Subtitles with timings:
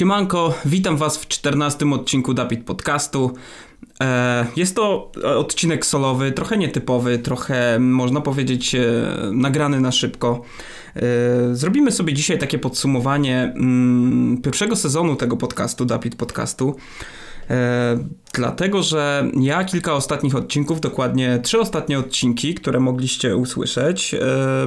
[0.00, 3.34] Siemanko, witam Was w 14 odcinku Dapit Podcastu.
[4.00, 8.82] E, jest to odcinek solowy, trochę nietypowy, trochę można powiedzieć e,
[9.32, 10.42] nagrany na szybko.
[10.96, 11.00] E,
[11.54, 16.76] zrobimy sobie dzisiaj takie podsumowanie mm, pierwszego sezonu tego podcastu, Dapit Podcastu.
[18.34, 24.14] Dlatego, że ja kilka ostatnich odcinków, dokładnie trzy ostatnie odcinki, które mogliście usłyszeć,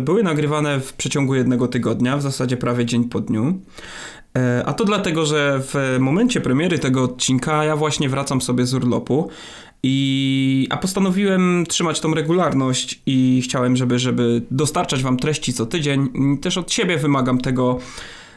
[0.02, 3.60] były nagrywane w przeciągu jednego tygodnia, w zasadzie prawie dzień po dniu.
[4.38, 8.74] E, a to dlatego, że w momencie premiery tego odcinka ja właśnie wracam sobie z
[8.74, 9.30] urlopu.
[9.86, 16.10] I, a postanowiłem trzymać tą regularność i chciałem, żeby, żeby dostarczać wam treści co tydzień.
[16.42, 17.80] Też od siebie wymagam tego,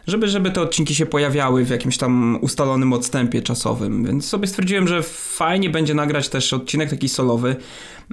[0.06, 4.04] żeby, żeby te odcinki się pojawiały w jakimś tam ustalonym odstępie czasowym.
[4.04, 7.56] Więc sobie stwierdziłem, że fajnie będzie nagrać też odcinek taki solowy.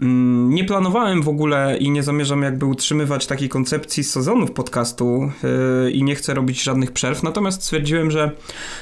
[0.01, 5.31] Mm, nie planowałem w ogóle i nie zamierzam jakby utrzymywać takiej koncepcji sezonów podcastu
[5.83, 8.31] yy, i nie chcę robić żadnych przerw, natomiast stwierdziłem, że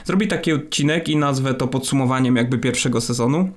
[0.05, 3.49] zrobię taki odcinek i nazwę to podsumowaniem jakby pierwszego sezonu.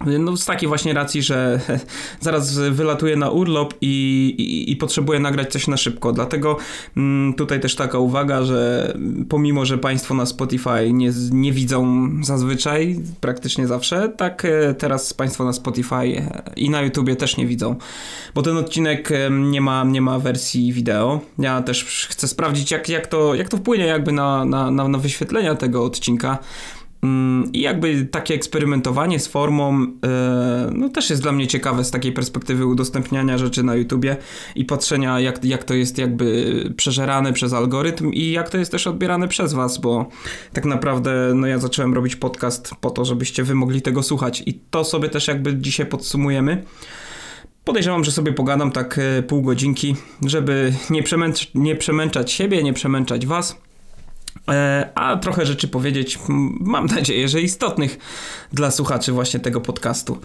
[0.00, 1.60] No z takiej właśnie racji, że
[2.20, 6.12] zaraz wylatuję na urlop i, i, i potrzebuję nagrać coś na szybko.
[6.12, 6.56] Dlatego
[6.96, 8.92] mm, tutaj też taka uwaga, że
[9.28, 15.44] pomimo, że Państwo na Spotify nie, nie widzą zazwyczaj, praktycznie zawsze, tak e, teraz Państwo
[15.44, 17.76] na Spotify e, i na YouTubie też nie widzą.
[18.34, 21.20] Bo ten odcinek e, nie ma, nie ma wersji wideo.
[21.38, 24.98] Ja też chcę sprawdzić, jak, jak, to, jak to wpłynie jakby na, na, na, na
[24.98, 26.38] wyświetlenia tego odcinka.
[27.04, 31.90] Mm, I jakby takie eksperymentowanie z formą e, no też jest dla mnie ciekawe z
[31.90, 34.16] takiej perspektywy udostępniania rzeczy na YouTubie
[34.54, 38.86] i patrzenia jak, jak to jest jakby przeżerane przez algorytm i jak to jest też
[38.86, 40.08] odbierane przez was, bo
[40.52, 44.54] tak naprawdę no ja zacząłem robić podcast po to, żebyście wy mogli tego słuchać i
[44.54, 46.64] to sobie też jakby dzisiaj podsumujemy.
[47.64, 49.96] Podejrzewam, że sobie pogadam tak e, pół godzinki,
[50.26, 53.56] żeby nie, przemęcz, nie przemęczać siebie, nie przemęczać was.
[54.48, 56.18] E, a trochę rzeczy powiedzieć,
[56.60, 57.98] mam nadzieję, że istotnych
[58.52, 60.18] dla słuchaczy właśnie tego podcastu.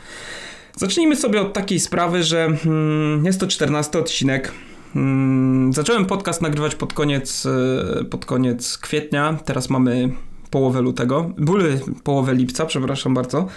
[0.76, 4.52] Zacznijmy sobie od takiej sprawy, że mm, jest to 14 odcinek.
[4.96, 10.10] Mm, zacząłem podcast nagrywać pod koniec, e, pod koniec kwietnia, teraz mamy
[10.52, 13.48] połowę lutego, były połowę lipca, przepraszam bardzo.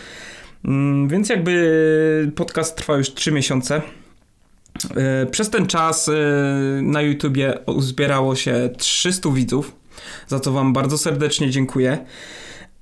[0.64, 3.82] Mm, więc jakby podcast trwa już 3 miesiące.
[4.96, 6.10] E, przez ten czas
[6.82, 9.81] na YouTubie uzbierało się 300 widzów
[10.26, 12.04] za co Wam bardzo serdecznie dziękuję.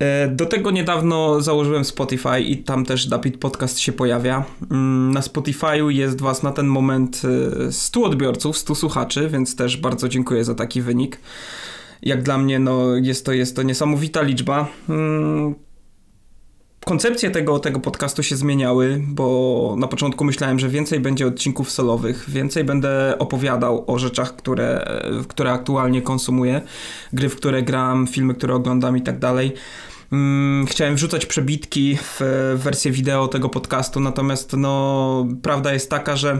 [0.01, 4.43] E, do tego niedawno założyłem Spotify i tam też Dapit Podcast się pojawia.
[4.71, 7.21] Mm, na Spotify'u jest Was na ten moment
[7.71, 11.19] 100 e, odbiorców, 100 słuchaczy, więc też bardzo dziękuję za taki wynik.
[12.01, 14.67] Jak dla mnie no, jest, to, jest to niesamowita liczba.
[16.85, 22.29] Koncepcje tego, tego podcastu się zmieniały, bo na początku myślałem, że więcej będzie odcinków solowych,
[22.29, 24.85] więcej będę opowiadał o rzeczach, które,
[25.27, 26.61] które aktualnie konsumuję,
[27.13, 29.53] gry, w które gram, filmy, które oglądam i tak dalej.
[30.11, 32.19] Mm, chciałem wrzucać przebitki w
[32.55, 36.39] wersję wideo tego podcastu, natomiast no, prawda jest taka, że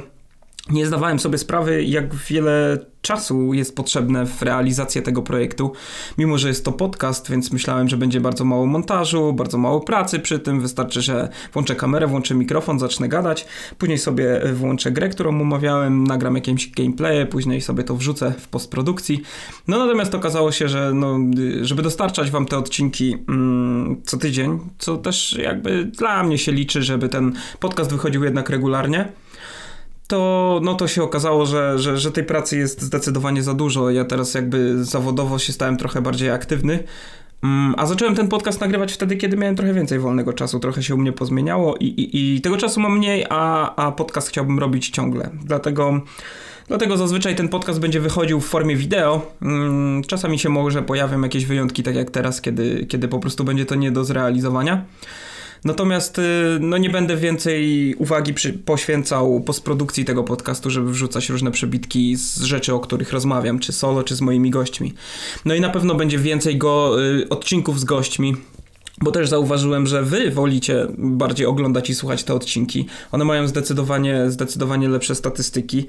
[0.70, 5.72] nie zdawałem sobie sprawy, jak wiele czasu jest potrzebne w realizację tego projektu.
[6.18, 10.20] Mimo, że jest to podcast, więc myślałem, że będzie bardzo mało montażu, bardzo mało pracy
[10.20, 10.62] przy tym.
[10.62, 13.48] Wystarczy, że włączę kamerę, włączę mikrofon, zacznę gadać.
[13.78, 19.22] Później sobie włączę grę, którą omawiałem, nagram jakieś gameplaye, później sobie to wrzucę w postprodukcji.
[19.68, 21.20] No natomiast okazało się, że no,
[21.62, 26.84] żeby dostarczać wam te odcinki mm, co tydzień, co też jakby dla mnie się liczy,
[26.84, 29.12] żeby ten podcast wychodził jednak regularnie
[30.12, 33.90] to, no to się okazało, że, że, że tej pracy jest zdecydowanie za dużo.
[33.90, 36.84] Ja teraz jakby zawodowo się stałem trochę bardziej aktywny.
[37.44, 40.96] Mm, a zacząłem ten podcast nagrywać wtedy, kiedy miałem trochę więcej wolnego czasu, trochę się
[40.96, 44.90] u mnie pozmieniało i, i, i tego czasu mam mniej, a, a podcast chciałbym robić
[44.90, 45.30] ciągle.
[45.44, 46.02] Dlatego,
[46.68, 49.32] dlatego zazwyczaj ten podcast będzie wychodził w formie wideo.
[49.42, 53.66] Mm, czasami się może pojawią jakieś wyjątki, tak jak teraz, kiedy, kiedy po prostu będzie
[53.66, 54.86] to nie do zrealizowania.
[55.66, 56.22] Natomiast y,
[56.60, 62.42] no nie będę więcej uwagi przy, poświęcał postprodukcji tego podcastu, żeby wrzucać różne przebitki z
[62.42, 64.94] rzeczy, o których rozmawiam, czy solo, czy z moimi gośćmi.
[65.46, 68.36] No i na pewno będzie więcej go, y, odcinków z gośćmi,
[69.02, 72.86] bo też zauważyłem, że wy wolicie bardziej oglądać i słuchać te odcinki.
[73.12, 75.86] One mają zdecydowanie, zdecydowanie lepsze statystyki,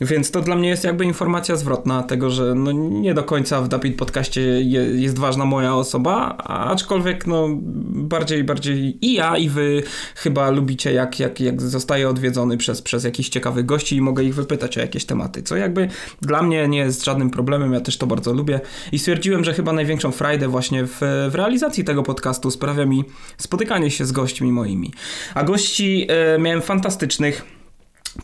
[0.00, 3.68] więc to dla mnie jest jakby informacja zwrotna tego, że no nie do końca w
[3.68, 7.48] Dapit Podcaście je, jest ważna moja osoba, aczkolwiek no
[7.94, 9.82] bardziej, bardziej i ja i wy
[10.14, 14.34] chyba lubicie jak, jak, jak zostaję odwiedzony przez, przez jakichś ciekawych gości i mogę ich
[14.34, 15.88] wypytać o jakieś tematy, co jakby
[16.22, 18.60] dla mnie nie jest żadnym problemem, ja też to bardzo lubię.
[18.92, 21.00] I stwierdziłem, że chyba największą frajdę właśnie w,
[21.30, 23.04] w realizacji tego podcastu sprawia mi
[23.38, 24.92] spotykanie się z gośćmi moimi.
[25.34, 27.44] A gości e, miałem fantastycznych.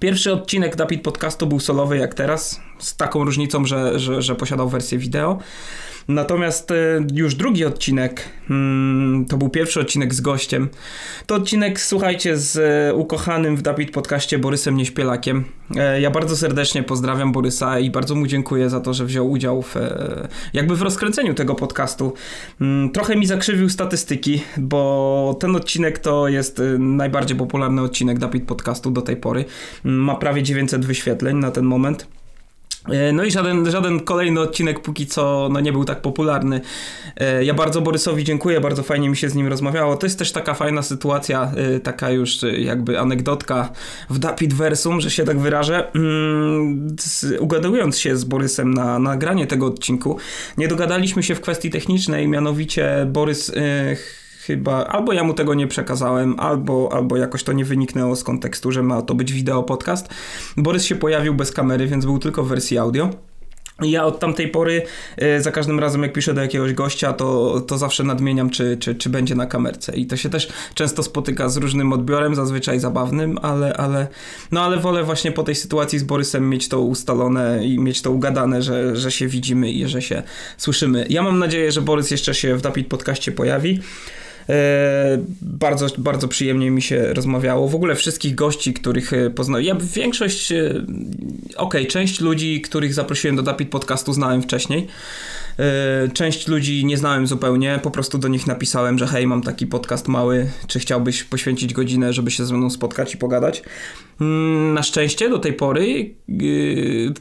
[0.01, 2.61] Pierwszy odcinek Dapit Podcastu był solowy jak teraz.
[2.79, 5.39] z taką różnicą, że, że, że posiadał wersję wideo.
[6.11, 6.75] Natomiast e,
[7.15, 10.69] już drugi odcinek, mm, to był pierwszy odcinek z gościem.
[11.27, 15.45] To odcinek, słuchajcie, z e, ukochanym w Dapit podcaście Borysem Nieśpielakiem.
[15.77, 19.63] E, ja bardzo serdecznie pozdrawiam Borysa i bardzo mu dziękuję za to, że wziął udział
[19.63, 19.75] w,
[20.53, 22.13] jakby w rozkręceniu tego podcastu.
[22.61, 28.91] Mm, trochę mi zakrzywił statystyki, bo ten odcinek to jest najbardziej popularny odcinek Dapit podcastu
[28.91, 29.45] do tej pory.
[29.85, 32.20] Mm, ma prawie 900 wyświetleń na ten moment.
[32.89, 36.61] E, no i żaden, żaden kolejny odcinek póki co no, nie był tak popularny.
[37.17, 39.97] E, ja bardzo Borysowi dziękuję, bardzo fajnie mi się z nim rozmawiało.
[39.97, 43.73] To jest też taka fajna sytuacja, e, taka już jakby anegdotka
[44.11, 45.93] w Dapit Versum, że się tak wyrażę.
[45.95, 46.97] Mm,
[47.39, 50.17] ugadując się z Borysem na nagranie tego odcinku,
[50.59, 53.53] nie dogadaliśmy się w kwestii technicznej, mianowicie Borys
[54.47, 58.73] chyba albo ja mu tego nie przekazałem, albo, albo jakoś to nie wyniknęło z kontekstu,
[58.73, 60.09] że ma to być wideo podcast.
[60.57, 63.11] Borys się pojawił bez kamery, więc był tylko w wersji audio.
[63.83, 64.83] Ja od tamtej pory
[65.17, 68.95] e, za każdym razem, jak piszę do jakiegoś gościa, to, to zawsze nadmieniam, czy, czy,
[68.95, 69.97] czy będzie na kamerce.
[69.97, 74.07] I to się też często spotyka z różnym odbiorem, zazwyczaj zabawnym, ale, ale,
[74.53, 78.11] no ale wolę właśnie po tej sytuacji z Borysem mieć to ustalone i mieć to
[78.11, 80.23] ugadane, że, że się widzimy i że się
[80.57, 81.07] słyszymy.
[81.09, 83.81] Ja mam nadzieję, że Borys jeszcze się w Dapit podcaście pojawi.
[84.51, 87.69] E, bardzo, bardzo przyjemnie mi się rozmawiało.
[87.69, 89.67] W ogóle wszystkich gości, których e, poznałem.
[89.67, 90.87] Ja większość, e, okej,
[91.57, 94.87] okay, część ludzi, których zaprosiłem do Dapit podcastu znałem wcześniej.
[96.13, 100.09] Część ludzi nie znałem zupełnie, po prostu do nich napisałem, że hej, mam taki podcast
[100.09, 103.63] mały, czy chciałbyś poświęcić godzinę, żeby się ze mną spotkać i pogadać.
[104.21, 106.15] Mm, na szczęście do tej pory,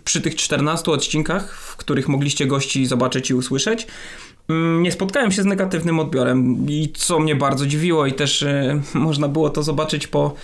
[0.04, 3.88] przy tych 14 odcinkach, w których mogliście gości zobaczyć i usłyszeć,
[4.82, 9.28] nie spotkałem się z negatywnym odbiorem i co mnie bardzo dziwiło i też y, można
[9.28, 10.36] było to zobaczyć po,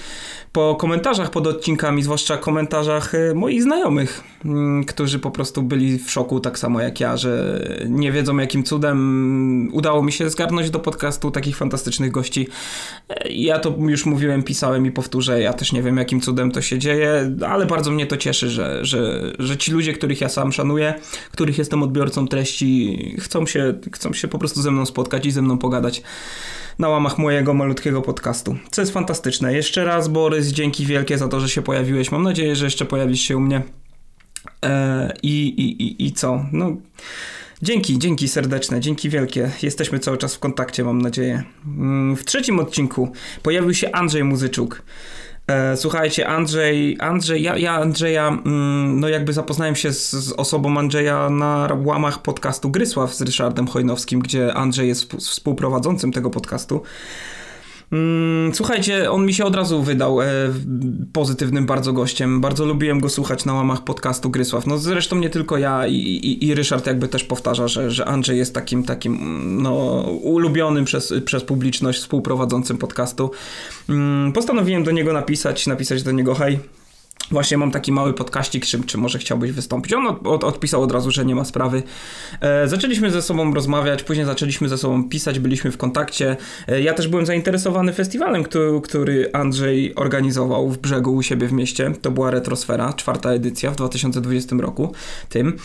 [0.55, 6.11] po komentarzach pod odcinkami, zwłaszcza komentarzach y, moich znajomych, y, którzy po prostu byli w
[6.11, 10.79] szoku tak samo jak ja, że nie wiedzą jakim cudem udało mi się zgarnąć do
[10.79, 12.47] podcastu takich fantastycznych gości.
[13.29, 16.79] Ja to już mówiłem, pisałem i powtórzę, ja też nie wiem jakim cudem to się
[16.79, 20.93] dzieje, ale bardzo mnie to cieszy, że, że, że ci ludzie, których ja sam szanuję,
[21.31, 25.41] których jestem odbiorcą treści, chcą się chcą się po prostu ze mną spotkać i ze
[25.41, 26.01] mną pogadać
[26.79, 28.57] na łamach mojego malutkiego podcastu.
[28.71, 29.53] Co jest fantastyczne.
[29.53, 32.11] Jeszcze raz, Borys, dzięki wielkie za to, że się pojawiłeś.
[32.11, 33.61] Mam nadzieję, że jeszcze pojawisz się u mnie.
[34.61, 36.45] Eee, i, i, I co?
[36.51, 36.77] No.
[37.61, 39.51] Dzięki, dzięki serdeczne, dzięki wielkie.
[39.61, 41.43] Jesteśmy cały czas w kontakcie, mam nadzieję.
[41.65, 43.11] Mm, w trzecim odcinku
[43.43, 44.81] pojawił się Andrzej Muzyczuk.
[45.47, 50.79] E, słuchajcie, Andrzej, Andrzej, ja, ja Andrzeja, mm, no jakby zapoznałem się z, z, osobą
[50.79, 56.81] Andrzeja na łamach podcastu Grysław z Ryszardem Chojnowskim, gdzie Andrzej jest współprowadzącym tego podcastu.
[57.91, 60.25] Mm, słuchajcie, on mi się od razu wydał e,
[61.13, 62.41] pozytywnym bardzo gościem.
[62.41, 64.67] Bardzo lubiłem go słuchać na łamach podcastu Grysław.
[64.67, 68.37] No zresztą nie tylko ja i, i, i Ryszard jakby też powtarza, że, że Andrzej
[68.37, 69.17] jest takim takim
[69.61, 69.73] no,
[70.21, 73.31] ulubionym przez, przez publiczność współprowadzącym podcastu.
[73.89, 76.59] Mm, postanowiłem do niego napisać, napisać do niego hej,
[77.31, 79.93] Właśnie mam taki mały podkaścik, czy, czy może chciałbyś wystąpić?
[79.93, 81.83] On od, odpisał od razu, że nie ma sprawy.
[82.41, 86.37] E, zaczęliśmy ze sobą rozmawiać, później zaczęliśmy ze sobą pisać, byliśmy w kontakcie.
[86.67, 91.53] E, ja też byłem zainteresowany festiwalem, który, który Andrzej organizował w brzegu u siebie w
[91.53, 91.91] mieście.
[92.01, 94.93] To była Retrosfera, czwarta edycja w 2020 roku.
[95.29, 95.57] Tym.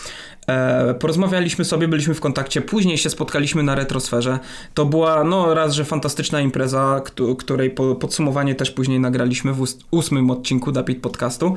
[0.46, 4.38] E, porozmawialiśmy sobie, byliśmy w kontakcie, później się spotkaliśmy na retrosferze.
[4.74, 7.02] To była, no raz, że fantastyczna impreza,
[7.38, 7.70] której
[8.00, 11.54] podsumowanie też później nagraliśmy w ósmym odcinku Dapit Podcastu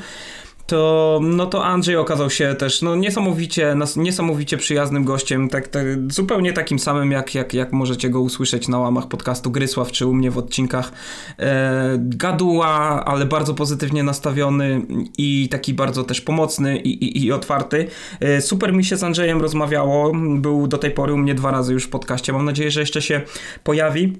[0.73, 6.53] to, no to Andrzej okazał się też no, niesamowicie, niesamowicie przyjaznym gościem, tak, tak, zupełnie
[6.53, 10.31] takim samym, jak, jak, jak możecie go usłyszeć na łamach podcastu Grysław, czy u mnie
[10.31, 10.91] w odcinkach.
[11.39, 14.81] E, gaduła, ale bardzo pozytywnie nastawiony
[15.17, 17.87] i taki bardzo też pomocny i, i, i otwarty.
[18.19, 21.73] E, super mi się z Andrzejem rozmawiało, był do tej pory u mnie dwa razy
[21.73, 23.21] już w podcaście, mam nadzieję, że jeszcze się
[23.63, 24.13] pojawi.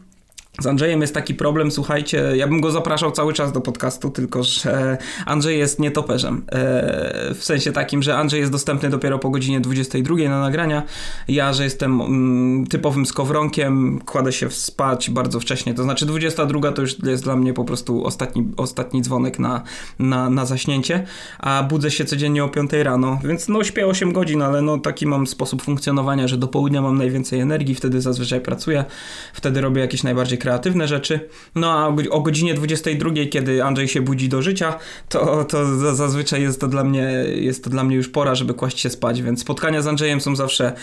[0.61, 4.43] Z Andrzejem jest taki problem, słuchajcie, ja bym go zapraszał cały czas do podcastu, tylko
[4.43, 6.45] że Andrzej jest nietoperzem.
[6.51, 10.83] E, w sensie takim, że Andrzej jest dostępny dopiero po godzinie 22 na nagrania.
[11.27, 15.73] Ja, że jestem mm, typowym skowronkiem, kładę się spać bardzo wcześnie.
[15.73, 19.63] To znaczy 22 to już jest dla mnie po prostu ostatni, ostatni dzwonek na,
[19.99, 21.05] na, na zaśnięcie,
[21.39, 25.07] a budzę się codziennie o 5 rano, więc no śpię 8 godzin, ale no taki
[25.07, 28.85] mam sposób funkcjonowania, że do południa mam najwięcej energii, wtedy zazwyczaj pracuję,
[29.33, 31.19] wtedy robię jakieś najbardziej kreatywne rzeczy.
[31.55, 36.61] No a o godzinie 22, kiedy Andrzej się budzi do życia, to, to zazwyczaj jest
[36.61, 37.01] to, dla mnie,
[37.35, 40.35] jest to dla mnie już pora, żeby kłaść się spać, więc spotkania z Andrzejem są
[40.35, 40.73] zawsze,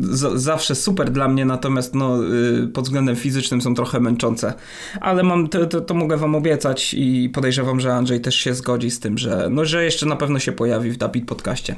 [0.00, 2.24] z, zawsze super dla mnie, natomiast no,
[2.64, 4.54] y, pod względem fizycznym są trochę męczące.
[5.00, 8.90] Ale mam, to, to, to mogę wam obiecać i podejrzewam, że Andrzej też się zgodzi
[8.90, 11.76] z tym, że, no, że jeszcze na pewno się pojawi w Dapit podcaście.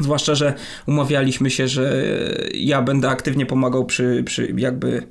[0.00, 0.54] Zwłaszcza, że
[0.86, 2.04] umawialiśmy się, że
[2.54, 5.02] ja będę aktywnie pomagał przy, przy jakby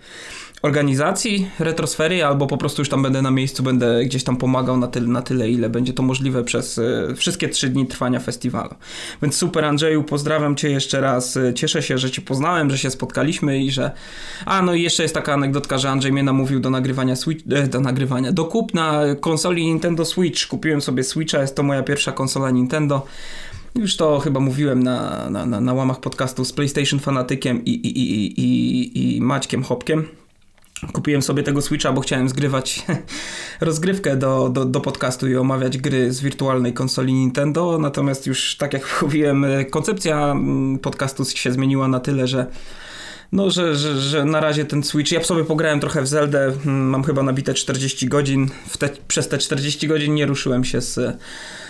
[0.61, 4.87] organizacji retrosfery, albo po prostu już tam będę na miejscu, będę gdzieś tam pomagał na
[4.87, 8.75] tyle, na tyle ile będzie to możliwe przez y, wszystkie trzy dni trwania festiwalu.
[9.21, 11.39] Więc super Andrzeju, pozdrawiam Cię jeszcze raz.
[11.55, 13.91] Cieszę się, że Cię poznałem, że się spotkaliśmy i że...
[14.45, 17.67] A, no i jeszcze jest taka anegdotka, że Andrzej mnie namówił do nagrywania Switch, e,
[17.67, 20.47] do nagrywania, do kupna konsoli Nintendo Switch.
[20.47, 23.05] Kupiłem sobie Switcha, jest to moja pierwsza konsola Nintendo.
[23.75, 27.99] Już to chyba mówiłem na, na, na, na łamach podcastu z PlayStation Fanatykiem i, i,
[27.99, 30.07] i, i, i Maćkiem Hopkiem.
[30.93, 32.85] Kupiłem sobie tego Switcha, bo chciałem zgrywać
[33.61, 37.77] rozgrywkę do, do, do podcastu i omawiać gry z wirtualnej konsoli Nintendo.
[37.77, 42.45] Natomiast już tak jak mówiłem, koncepcja mm, podcastu się zmieniła na tyle, że
[43.31, 46.89] no, że, że, że na razie ten Switch, ja sobie pograłem trochę w Zeldę, mm,
[46.89, 51.17] mam chyba nabite 40 godzin, te, przez te 40 godzin nie ruszyłem się z,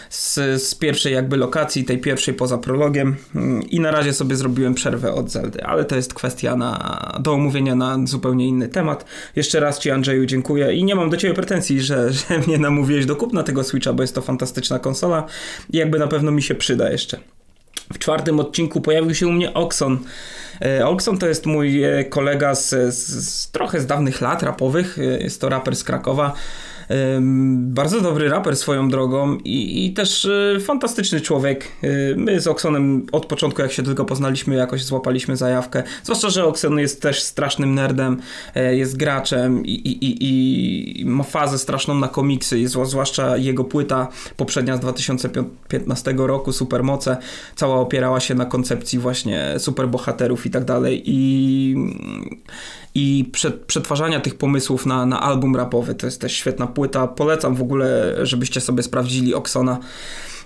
[0.09, 4.73] z, z, pierwszej jakby lokacji, tej pierwszej poza prologiem mm, i na razie sobie zrobiłem
[4.73, 9.05] przerwę od Zeldy, ale to jest kwestia na, do omówienia na zupełnie inny temat.
[9.35, 13.05] Jeszcze raz Ci Andrzeju dziękuję i nie mam do Ciebie pretensji, że, że mnie namówiłeś
[13.05, 15.25] do kupna tego Switcha, bo jest to fantastyczna konsola
[15.69, 17.19] i jakby na pewno mi się przyda jeszcze.
[17.93, 19.99] W czwartym odcinku pojawił się u mnie Oxon.
[20.61, 24.99] E, Oxon to jest mój e, kolega z, z, z trochę z dawnych lat rapowych.
[24.99, 26.33] E, jest to raper z Krakowa.
[27.51, 31.67] Bardzo dobry raper swoją drogą i, i, też y, fantastyczny człowiek.
[31.83, 35.83] Y, my z Oksonem od początku, jak się tylko poznaliśmy, jakoś złapaliśmy zajawkę.
[36.03, 38.17] Zwłaszcza, że Okson jest też strasznym nerdem,
[38.55, 44.77] e, jest graczem i, i, i ma fazę straszną na komiksy, zwłaszcza jego płyta poprzednia
[44.77, 47.17] z 2015 roku, Supermoce,
[47.55, 51.75] cała opierała się na koncepcji właśnie superbohaterów i tak dalej i
[52.97, 53.31] i
[53.67, 55.95] przetwarzania tych pomysłów na, na album rapowy.
[55.95, 57.07] To jest też świetna płyta.
[57.07, 59.79] Polecam w ogóle, żebyście sobie sprawdzili Oksona.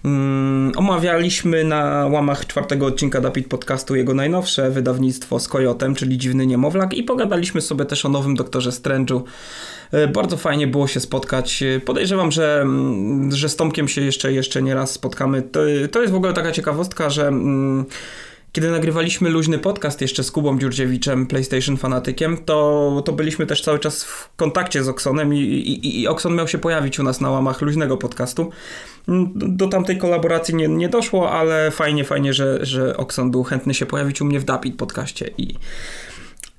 [0.04, 6.48] Um, omawialiśmy na łamach czwartego odcinka Dapit Podcastu jego najnowsze wydawnictwo z Kojotem, czyli Dziwny
[6.48, 9.22] Niemowlak i pogadaliśmy sobie też o nowym Doktorze Strange'u.
[9.92, 11.64] E, bardzo fajnie było się spotkać.
[11.64, 15.42] E, podejrzewam, że, mm, że z Tomkiem się jeszcze, jeszcze nie raz spotkamy.
[15.42, 15.60] To,
[15.92, 17.24] to jest w ogóle taka ciekawostka, że...
[17.24, 17.86] Um,
[18.52, 23.80] kiedy nagrywaliśmy luźny podcast jeszcze z Kubą Dziurdziewiczem, PlayStation fanatykiem, to, to byliśmy też cały
[23.80, 27.30] czas w kontakcie z Oksonem i, i, i Okson miał się pojawić u nas na
[27.30, 28.52] łamach luźnego podcastu.
[29.34, 33.86] Do tamtej kolaboracji nie, nie doszło, ale fajnie, fajnie, że, że Okson był chętny się
[33.86, 35.56] pojawić u mnie w Dapit podcaście i,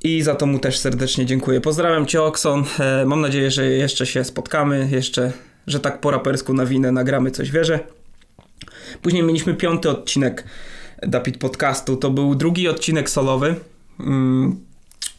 [0.04, 1.60] i za to mu też serdecznie dziękuję.
[1.60, 2.64] Pozdrawiam Cię, Okson.
[2.78, 5.32] E, mam nadzieję, że jeszcze się spotkamy, jeszcze,
[5.66, 7.80] że tak po rapersku na winę nagramy coś wierzę.
[9.02, 10.44] Później mieliśmy piąty odcinek
[11.06, 11.96] Dapit Podcastu.
[11.96, 13.54] To był drugi odcinek solowy.
[14.00, 14.72] Mm.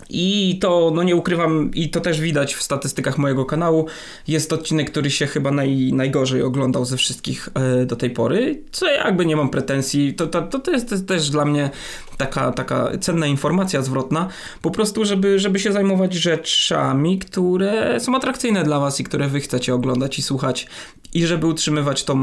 [0.10, 3.86] I to, no nie ukrywam, i to też widać w statystykach mojego kanału.
[4.28, 8.64] Jest odcinek, który się chyba naj, najgorzej oglądał ze wszystkich e, do tej pory.
[8.72, 10.14] Co jakby nie mam pretensji.
[10.14, 11.70] To, to, to, jest, to jest też dla mnie
[12.18, 14.28] taka, taka cenna informacja zwrotna.
[14.62, 19.40] Po prostu, żeby, żeby się zajmować rzeczami, które są atrakcyjne dla Was i które Wy
[19.40, 20.68] chcecie oglądać i słuchać.
[21.14, 22.18] I żeby utrzymywać tą,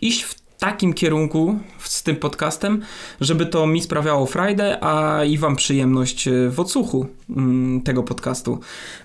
[0.00, 2.82] iść w takim kierunku z tym podcastem,
[3.20, 8.60] żeby to mi sprawiało frajdę, a i wam przyjemność e, w odsłuchu mm, tego podcastu.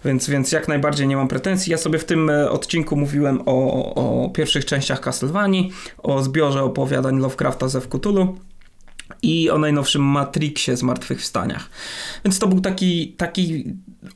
[0.05, 1.71] Więc, więc jak najbardziej nie mam pretensji.
[1.71, 7.19] Ja sobie w tym e, odcinku mówiłem o, o pierwszych częściach Castlevanii, o zbiorze opowiadań
[7.19, 8.37] Lovecrafta ze Cthulhu
[9.23, 11.69] i o najnowszym Matrixie Zmartwychwstaniach.
[12.25, 13.65] Więc to był taki, taki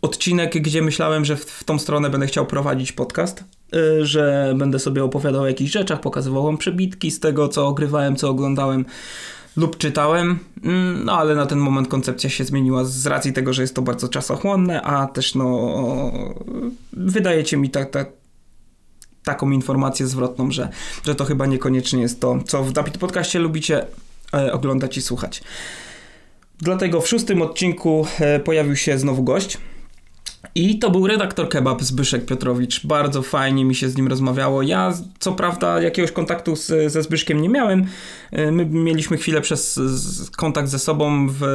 [0.01, 3.43] odcinek, gdzie myślałem, że w, w tą stronę będę chciał prowadzić podcast.
[3.73, 8.15] Y, że będę sobie opowiadał o jakichś rzeczach, pokazywał wam przebitki z tego, co ogrywałem,
[8.15, 8.85] co oglądałem
[9.57, 13.61] lub czytałem, mm, no ale na ten moment koncepcja się zmieniła z racji tego, że
[13.61, 15.71] jest to bardzo czasochłonne, a też no
[16.93, 18.11] wydajecie mi tak, tak,
[19.23, 20.69] taką informację zwrotną, że,
[21.03, 23.85] że to chyba niekoniecznie jest to, co w Dapit Podcaście lubicie
[24.33, 25.43] e, oglądać i słuchać.
[26.57, 29.57] Dlatego w szóstym odcinku e, pojawił się znowu gość,
[30.55, 32.85] i to był redaktor kebab Zbyszek Piotrowicz.
[32.85, 34.61] Bardzo fajnie mi się z nim rozmawiało.
[34.61, 37.85] Ja, co prawda, jakiegoś kontaktu z, ze Zbyszkiem nie miałem.
[38.37, 39.79] Y, my mieliśmy chwilę przez
[40.37, 41.45] kontakt ze sobą w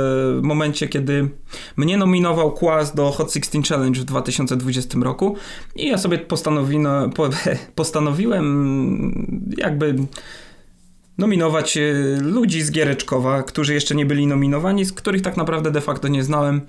[0.42, 1.28] momencie, kiedy
[1.76, 5.36] mnie nominował Kłas do Hot 16 Challenge w 2020 roku.
[5.76, 7.10] I ja sobie postanowi, no,
[7.74, 9.94] postanowiłem jakby
[11.20, 11.80] nominować e,
[12.20, 16.24] ludzi z Giereczkowa, którzy jeszcze nie byli nominowani, z których tak naprawdę de facto nie
[16.24, 16.60] znałem,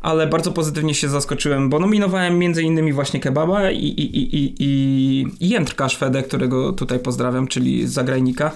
[0.00, 4.54] ale bardzo pozytywnie się zaskoczyłem, bo nominowałem między innymi właśnie Kebaba i, i, i, i,
[5.40, 8.52] i Jędrka Szwedę, którego tutaj pozdrawiam, czyli zagrajnika.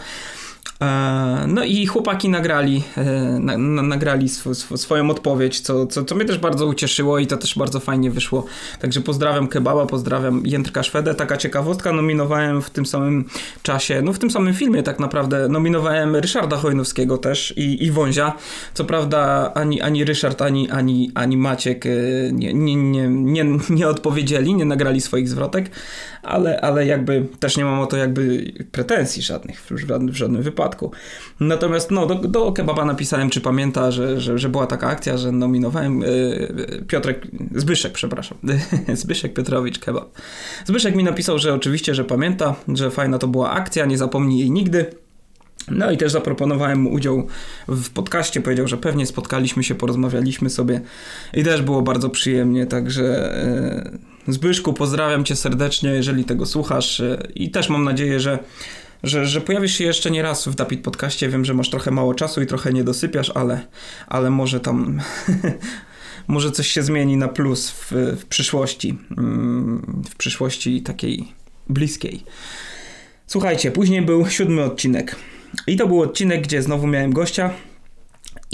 [0.80, 3.04] E, no i chłopaki nagrali, e,
[3.40, 7.26] na, na, nagrali sw, sw, swoją odpowiedź, co, co, co mnie też bardzo ucieszyło i
[7.26, 8.44] to też bardzo fajnie wyszło.
[8.80, 11.14] Także pozdrawiam Kebaba, pozdrawiam Jędrka Szwedę.
[11.14, 13.24] Taka ciekawostka, nominowałem w tym samym
[13.62, 18.32] czasie, no w tym samym filmie tak naprawdę, nominowałem Ryszarda Chojnowskiego też i, i Wązia.
[18.74, 21.90] Co prawda ani, ani Ryszard, ani, ani, ani Maciek e,
[22.32, 25.70] nie, nie, nie, nie, nie odpowiedzieli, nie nagrali swoich zwrotek,
[26.22, 29.70] ale, ale jakby też nie mam o to jakby pretensji żadnych w,
[30.10, 30.53] w żadnym wypadku.
[31.40, 35.32] Natomiast no, do, do Kebaba napisałem, czy pamięta, że, że, że była taka akcja, że
[35.32, 38.38] nominowałem yy, Piotrek, Zbyszek, przepraszam,
[38.94, 40.08] Zbyszek Piotrowicz Kebab.
[40.64, 44.50] Zbyszek mi napisał, że oczywiście, że pamięta, że fajna to była akcja, nie zapomni jej
[44.50, 44.86] nigdy.
[45.70, 47.26] No i też zaproponowałem mu udział
[47.68, 48.40] w podcaście.
[48.40, 50.80] Powiedział, że pewnie spotkaliśmy się, porozmawialiśmy sobie
[51.34, 52.66] i też było bardzo przyjemnie.
[52.66, 58.38] Także e, Zbyszku, pozdrawiam cię serdecznie, jeżeli tego słuchasz e, i też mam nadzieję, że,
[59.04, 61.28] że, że pojawisz się jeszcze nie raz w Dapit Podcaście.
[61.28, 63.66] Wiem, że masz trochę mało czasu i trochę nie dosypiasz, ale,
[64.06, 65.00] ale może tam.
[66.28, 68.98] może coś się zmieni na plus w, w przyszłości.
[69.18, 71.32] Mm, w przyszłości takiej
[71.68, 72.24] bliskiej.
[73.26, 75.16] Słuchajcie, później był siódmy odcinek.
[75.66, 77.50] I to był odcinek, gdzie znowu miałem gościa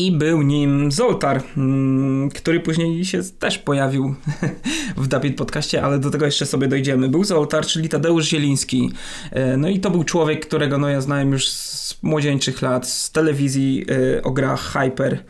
[0.06, 4.14] i był nim Zoltar, mm, który później się też pojawił
[4.96, 7.08] w Dapit Podcaście, ale do tego jeszcze sobie dojdziemy.
[7.08, 8.90] Był Zoltar, czyli Tadeusz Zieliński.
[9.30, 13.12] E, no i to był człowiek, którego no ja znałem już z młodzieńczych lat, z
[13.12, 15.24] telewizji e, o grach Hyper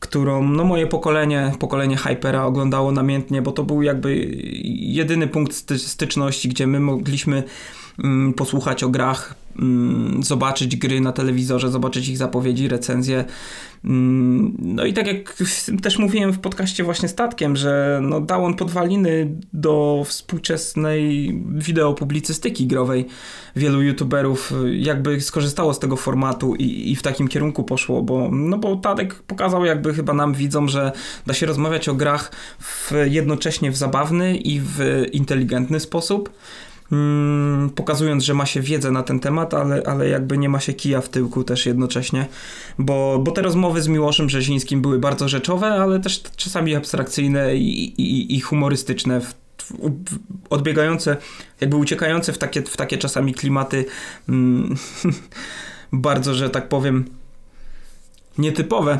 [0.00, 4.16] którą no moje pokolenie, pokolenie Hypera oglądało namiętnie, bo to był jakby
[4.74, 7.42] jedyny punkt styczności, gdzie my mogliśmy
[8.36, 13.24] posłuchać o grach, mm, zobaczyć gry na telewizorze, zobaczyć ich zapowiedzi, recenzje.
[13.84, 15.36] Mm, no i tak jak
[15.82, 23.06] też mówiłem w podcaście właśnie statkiem, że no dał on podwaliny do współczesnej wideopublicystyki growej.
[23.56, 28.58] Wielu youtuberów jakby skorzystało z tego formatu i, i w takim kierunku poszło, bo, no
[28.58, 30.92] bo Tadek pokazał jakby chyba nam widzom, że
[31.26, 36.30] da się rozmawiać o grach w, jednocześnie w zabawny i w inteligentny sposób.
[36.92, 40.72] Mm, pokazując, że ma się wiedzę na ten temat, ale, ale jakby nie ma się
[40.72, 42.26] kija w tyłku też jednocześnie,
[42.78, 47.84] bo, bo te rozmowy z Miłoszem Brzezińskim były bardzo rzeczowe, ale też czasami abstrakcyjne i,
[48.02, 49.34] i, i humorystyczne, w,
[50.50, 51.16] odbiegające,
[51.60, 53.84] jakby uciekające w takie, w takie czasami klimaty
[54.28, 54.76] mm,
[55.92, 57.04] bardzo, że tak powiem,
[58.38, 58.98] nietypowe.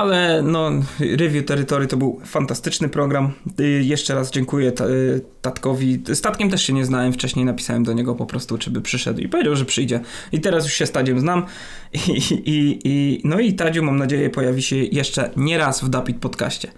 [0.00, 3.32] Ale no, Review Territory to był fantastyczny program.
[3.60, 6.02] Y, jeszcze raz dziękuję y, Tatkowi.
[6.14, 9.28] Statkiem też się nie znałem, wcześniej napisałem do niego po prostu, czy by przyszedł i
[9.28, 10.00] powiedział, że przyjdzie.
[10.32, 11.46] I teraz już się z Tadziem znam.
[11.92, 11.98] I,
[12.44, 16.72] i, i, no i Tadziu, mam nadzieję, pojawi się jeszcze nie raz w Dapit podcaście.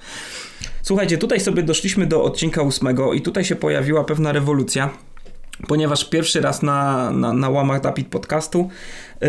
[0.82, 4.90] Słuchajcie, tutaj sobie doszliśmy do odcinka ósmego i tutaj się pojawiła pewna rewolucja
[5.68, 8.68] ponieważ pierwszy raz na, na, na łamach Dapit podcastu
[9.20, 9.28] yy,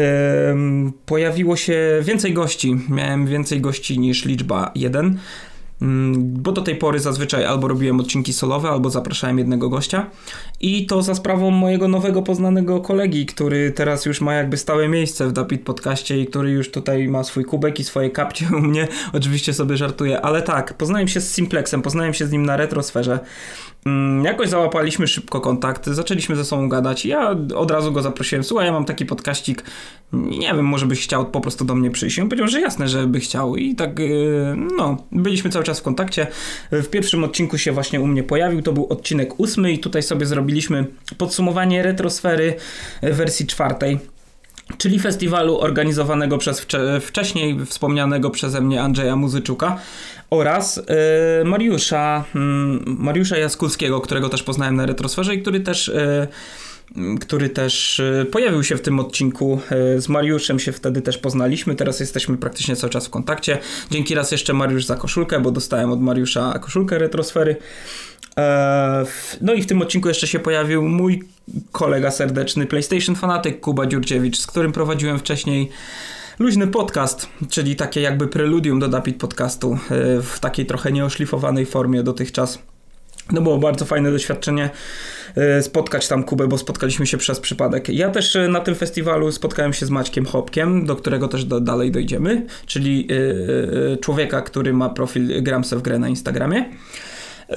[1.06, 2.76] pojawiło się więcej gości.
[2.90, 5.20] Miałem więcej gości niż liczba 1.
[6.18, 10.10] Bo do tej pory zazwyczaj albo robiłem odcinki solowe, albo zapraszałem jednego gościa.
[10.64, 15.28] I to za sprawą mojego nowego poznanego kolegi, który teraz już ma jakby stałe miejsce
[15.28, 18.88] w Dapit podcaście i który już tutaj ma swój kubek i swoje kapcie u mnie.
[19.14, 23.20] Oczywiście sobie żartuję, ale tak, poznałem się z Simplexem, poznałem się z nim na retrosferze.
[23.86, 27.06] Mm, jakoś załapaliśmy szybko kontakt, zaczęliśmy ze sobą gadać.
[27.06, 28.44] Ja od razu go zaprosiłem.
[28.44, 29.64] Słuchaj, ja mam taki podkaścik.
[30.14, 32.18] Nie wiem, może byś chciał po prostu do mnie przyjść.
[32.18, 33.56] I on powiedział, że jasne, że by chciał.
[33.56, 36.28] I tak, yy, no, byliśmy cały czas w kontakcie.
[36.72, 38.62] W pierwszym odcinku się właśnie u mnie pojawił.
[38.62, 40.53] To był odcinek ósmy, i tutaj sobie zrobiliśmy
[41.18, 42.56] podsumowanie retrosfery
[43.02, 44.00] wersji czwartej
[44.78, 46.68] czyli festiwalu organizowanego przez
[47.02, 49.78] wcześniej wspomnianego przeze mnie Andrzeja Muzyczuka
[50.30, 50.82] oraz
[51.46, 52.40] Mariusza, y,
[52.86, 56.28] Mariusza Jaskulskiego, którego też poznałem na Retrosferze i który też y,
[57.22, 59.60] który też y, pojawił się w tym odcinku.
[59.98, 61.76] Y, z Mariuszem się wtedy też poznaliśmy.
[61.76, 63.58] Teraz jesteśmy praktycznie cały czas w kontakcie.
[63.92, 67.56] Dzięki raz jeszcze Mariusz za koszulkę, bo dostałem od Mariusza koszulkę retrosfery.
[68.38, 69.06] E,
[69.42, 71.24] no i w tym odcinku jeszcze się pojawił mój
[71.72, 75.70] kolega serdeczny, PlayStation fanatyk Kuba Dziurdziewicz, z którym prowadziłem wcześniej
[76.40, 79.78] luźny podcast, czyli takie jakby preludium do Dapit podcastu e,
[80.22, 82.60] w takiej trochę nieoszlifowanej formie dotychczas.
[83.32, 84.70] No było bardzo fajne doświadczenie e,
[85.62, 87.90] spotkać tam Kubę, bo spotkaliśmy się przez przypadek.
[87.90, 91.92] Ja też na tym festiwalu spotkałem się z Maćkiem Hopkiem, do którego też do, dalej
[91.92, 93.08] dojdziemy, czyli
[94.02, 96.66] człowieka, który ma profil Gramse w grę na Instagramie.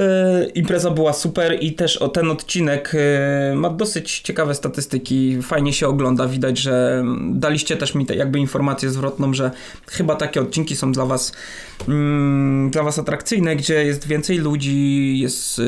[0.01, 5.73] E, impreza była super i też o ten odcinek e, ma dosyć ciekawe statystyki, fajnie
[5.73, 9.51] się ogląda, widać, że daliście też mi te, jakby informację zwrotną, że
[9.87, 11.33] chyba takie odcinki są dla was
[11.89, 15.63] mm, dla was atrakcyjne, gdzie jest więcej ludzi, jest e,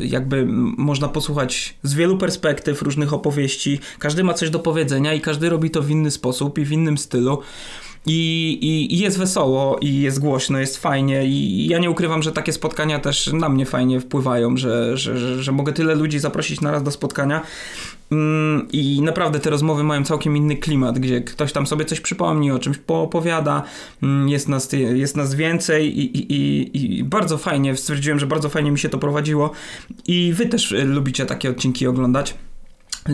[0.00, 0.44] jakby
[0.76, 5.70] można posłuchać z wielu perspektyw, różnych opowieści, każdy ma coś do powiedzenia i każdy robi
[5.70, 7.38] to w inny sposób i w innym stylu.
[8.06, 8.58] I,
[8.90, 12.98] i, jest wesoło, i jest głośno, jest fajnie, i ja nie ukrywam, że takie spotkania
[12.98, 16.90] też na mnie fajnie wpływają, że, że, że, że mogę tyle ludzi zaprosić naraz do
[16.90, 17.42] spotkania.
[18.12, 22.50] Mm, I naprawdę te rozmowy mają całkiem inny klimat, gdzie ktoś tam sobie coś przypomni,
[22.50, 23.62] o czymś poopowiada,
[24.02, 28.48] mm, jest nas, jest nas więcej i, i, i, i bardzo fajnie, stwierdziłem, że bardzo
[28.48, 29.50] fajnie mi się to prowadziło
[30.06, 32.34] i wy też lubicie takie odcinki oglądać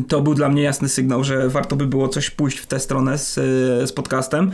[0.08, 3.18] to był dla mnie jasny sygnał, że warto by było coś pójść w tę stronę
[3.18, 3.34] z,
[3.88, 4.50] z podcastem.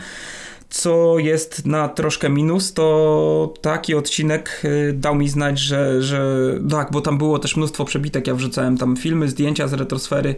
[0.69, 6.37] Co jest na troszkę minus, to taki odcinek y, dał mi znać, że, że
[6.71, 8.27] tak, bo tam było też mnóstwo przebitek.
[8.27, 10.35] Ja wrzucałem tam filmy, zdjęcia z retrosfery.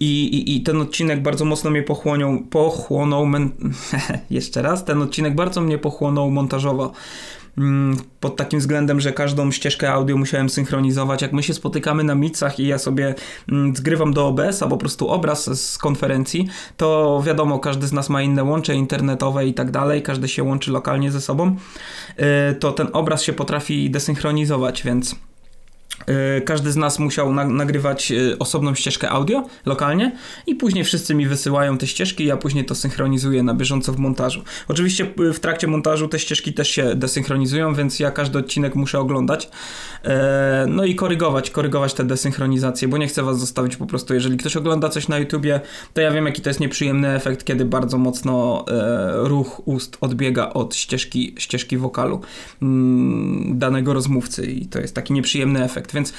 [0.00, 3.50] I, i, I ten odcinek bardzo mocno mnie pochłonął, pochłonął, men...
[4.30, 6.92] jeszcze raz, ten odcinek bardzo mnie pochłonął montażowo.
[7.58, 11.22] Mm, pod takim względem, że każdą ścieżkę audio musiałem synchronizować.
[11.22, 13.14] Jak my się spotykamy na micach i ja sobie
[13.48, 18.22] mm, zgrywam do OBS-a po prostu obraz z konferencji, to wiadomo, każdy z nas ma
[18.22, 21.56] inne łącze internetowe i tak dalej, każdy się łączy lokalnie ze sobą,
[22.50, 25.16] y, to ten obraz się potrafi desynchronizować, więc
[26.44, 30.12] każdy z nas musiał na nagrywać e, osobną ścieżkę audio lokalnie
[30.46, 34.42] i później wszyscy mi wysyłają te ścieżki, ja później to synchronizuję na bieżąco w montażu.
[34.68, 39.00] Oczywiście e, w trakcie montażu te ścieżki też się desynchronizują, więc ja każdy odcinek muszę
[39.00, 39.48] oglądać.
[40.68, 44.56] No i korygować, korygować te desynchronizacje, bo nie chcę was zostawić po prostu, jeżeli ktoś
[44.56, 45.60] ogląda coś na YouTubie,
[45.94, 48.64] to ja wiem jaki to jest nieprzyjemny efekt, kiedy bardzo mocno
[49.14, 52.20] ruch ust odbiega od ścieżki, ścieżki wokalu
[52.62, 56.12] mm, danego rozmówcy i to jest taki nieprzyjemny efekt więc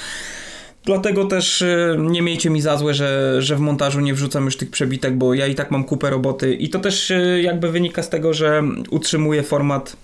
[0.86, 4.58] Dlatego też y, nie miejcie mi za złe, że, że w montażu nie wrzucam już
[4.58, 8.04] tych przebitek, bo ja i tak mam kupę roboty i to też y, jakby wynika
[8.04, 9.98] z tego, że utrzymuję format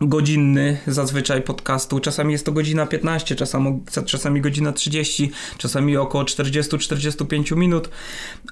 [0.00, 2.00] godzinny zazwyczaj podcastu.
[2.00, 7.90] Czasami jest to godzina 15, czasami, czasami godzina 30, czasami około 40-45 minut,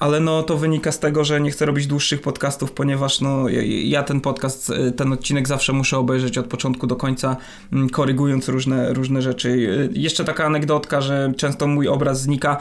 [0.00, 3.48] ale no to wynika z tego, że nie chcę robić dłuższych podcastów, ponieważ no
[3.84, 7.36] ja ten podcast, ten odcinek zawsze muszę obejrzeć od początku do końca,
[7.72, 9.88] mm, korygując różne, różne rzeczy.
[9.92, 12.60] Jeszcze taka anegdotka, że często mój obraz znika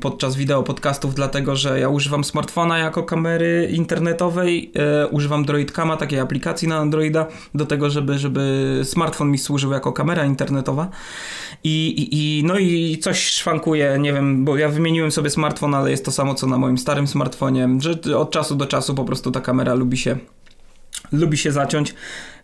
[0.00, 6.20] podczas wideo podcastów, dlatego że ja używam smartfona jako kamery internetowej, e, używam Droidcama, takiej
[6.20, 10.88] aplikacji na Androida, do tego, żeby, żeby smartfon mi służył jako kamera internetowa.
[11.64, 15.90] I, i, i no i coś szwankuje, nie wiem, bo ja wymieniłem sobie smartfon, ale
[15.90, 19.30] jest to samo co na moim starym smartfonie, że od czasu do czasu po prostu
[19.30, 20.16] ta kamera lubi się
[21.18, 21.94] lubi się zaciąć,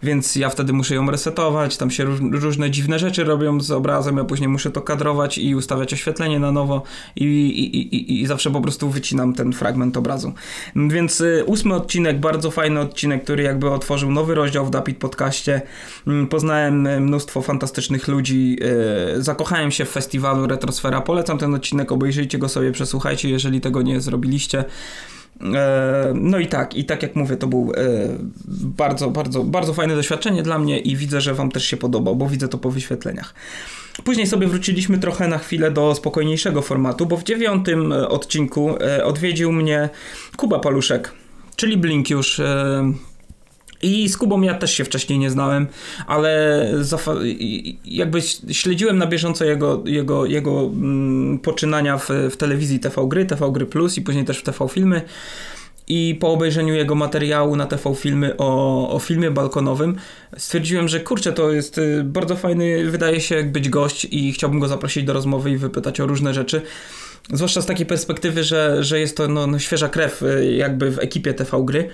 [0.03, 4.25] więc ja wtedy muszę ją resetować, tam się różne dziwne rzeczy robią z obrazem, ja
[4.25, 6.83] później muszę to kadrować i ustawiać oświetlenie na nowo
[7.17, 10.33] i, i, i, i zawsze po prostu wycinam ten fragment obrazu.
[10.77, 15.63] Więc y, ósmy odcinek, bardzo fajny odcinek, który jakby otworzył nowy rozdział w Dapit podcaście.
[16.07, 18.59] Mm, poznałem y, mnóstwo fantastycznych ludzi,
[19.17, 23.83] y, zakochałem się w festiwalu Retrosfera, polecam ten odcinek, obejrzyjcie go sobie, przesłuchajcie, jeżeli tego
[23.83, 24.65] nie zrobiliście.
[25.43, 27.83] E, no i tak, i tak jak mówię, to był e,
[28.49, 32.29] bardzo, bardzo, bardzo fajne doświadczenie dla mnie i widzę, że Wam też się podobał, bo
[32.29, 33.35] widzę to po wyświetleniach.
[34.05, 38.75] Później sobie wróciliśmy trochę na chwilę do spokojniejszego formatu, bo w dziewiątym e, odcinku
[39.05, 39.89] odwiedził mnie
[40.37, 41.13] Kuba Paluszek,
[41.57, 42.41] czyli Blinkiusz,
[43.83, 45.67] i z Kubą ja też się wcześniej nie znałem,
[46.07, 46.67] ale
[47.85, 53.53] jakby śledziłem na bieżąco jego, jego, jego mm, poczynania w, w telewizji TV Gry, TV
[53.53, 55.03] Gry Plus i później też w TV Filmy.
[55.89, 59.97] I po obejrzeniu jego materiału na TV Filmy o, o filmie balkonowym
[60.37, 64.69] stwierdziłem, że kurczę, to jest y, bardzo fajny, wydaje się być gość i chciałbym go
[64.69, 66.63] zaprosić do rozmowy i wypytać o różne rzeczy.
[67.33, 70.99] Zwłaszcza z takiej perspektywy, że, że jest to no, no świeża krew y, jakby w
[70.99, 71.91] ekipie TV Gry.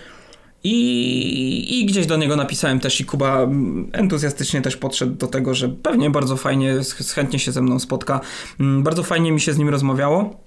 [0.67, 3.49] I, I gdzieś do niego napisałem też i Kuba
[3.93, 6.75] entuzjastycznie też podszedł do tego, że pewnie bardzo fajnie,
[7.15, 8.21] chętnie się ze mną spotka.
[8.61, 10.41] Mm, bardzo fajnie mi się z nim rozmawiało.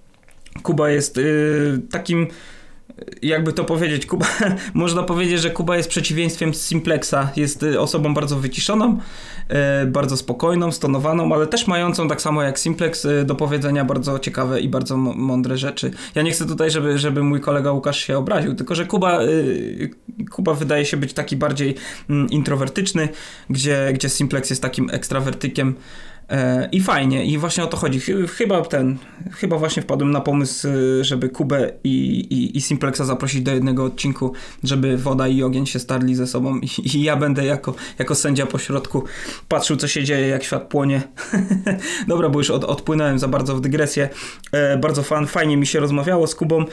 [0.64, 2.28] Kuba jest y, takim
[3.22, 4.26] jakby to powiedzieć, Kuba,
[4.74, 7.16] można powiedzieć, że Kuba jest przeciwieństwem Simplexa.
[7.36, 8.98] Jest y, osobą bardzo wyciszoną,
[9.84, 14.20] y, bardzo spokojną, stonowaną, ale też mającą tak samo jak Simplex y, do powiedzenia bardzo
[14.20, 15.92] ciekawe i bardzo mądre rzeczy.
[16.16, 19.20] Ja nie chcę tutaj, żeby, żeby mój kolega Łukasz się obraził, tylko że Kuba,
[20.32, 21.76] Kuba wydaje się być taki bardziej
[22.10, 23.10] mm, introwertyczny,
[23.50, 25.76] gdzie, gdzie Simplex jest takim ekstrawertykiem
[26.72, 28.00] I fajnie, i właśnie o to chodzi.
[28.28, 28.98] Chyba ten,
[29.32, 33.84] chyba właśnie wpadłem na pomysł, y, żeby Kubę i, i, i Simplexa zaprosić do jednego
[33.84, 38.16] odcinku, żeby woda i ogień się starli ze sobą i, i ja będę jako, jako
[38.16, 39.04] sędzia po środku
[39.48, 41.02] patrzył, co się dzieje, jak świat płonie.
[42.08, 44.10] Dobra, bo już od, odpłynąłem za bardzo w dygresję.
[44.52, 46.66] E, bardzo fan, fajnie mi się rozmawiało z Kubą.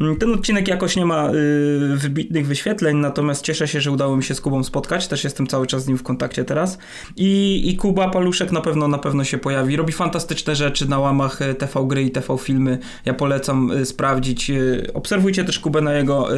[0.00, 4.24] Mm, ten odcinek jakoś nie ma y, wybitnych wyświetleń, natomiast cieszę się, że udało mi
[4.24, 5.08] się z Kubą spotkać.
[5.08, 6.78] Też jestem cały czas z nim w kontakcie teraz.
[7.16, 9.76] I, i Kuba Paluszek na pewno na pewno się pojawi.
[9.76, 12.78] Robi fantastyczne rzeczy na łamach y, TV Gry i TV Filmy.
[13.04, 14.50] Ja polecam y, sprawdzić.
[14.50, 16.36] Y, obserwujcie też Kubę na jego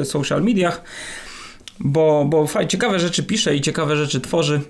[0.00, 0.82] y, social mediach,
[1.80, 4.60] bo, bo faj, ciekawe rzeczy pisze i ciekawe rzeczy tworzy.